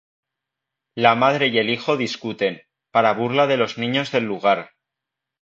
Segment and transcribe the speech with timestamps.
[0.95, 4.71] La madre y el hijo discuten, para burla de los niños del lugar.